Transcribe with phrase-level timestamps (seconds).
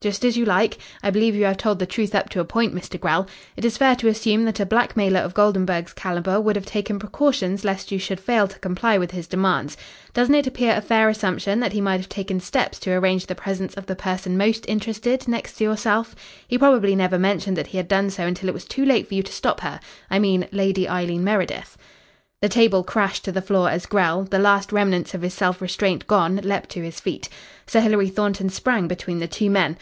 [0.00, 0.78] "Just as you like.
[1.02, 3.00] I believe you have told the truth up to a point, Mr.
[3.00, 3.26] Grell.
[3.56, 7.64] It is fair to assume that a blackmailer of Goldenburg's calibre would have taken precautions
[7.64, 9.76] lest you should fail to comply with his demands.
[10.14, 13.34] Doesn't it appear a fair assumption that he might have taken steps to arrange the
[13.34, 16.14] presence of the person most interested, next to yourself?
[16.46, 19.14] He probably never mentioned that he had done so until it was too late for
[19.14, 19.80] you to stop her.
[20.08, 21.76] I mean Lady Eileen Meredith."
[22.40, 26.06] The table crashed to the floor as Grell, the last remnants of his self restraint
[26.06, 27.28] gone, leapt to his feet.
[27.66, 29.76] Sir Hilary Thornton sprang between the two men.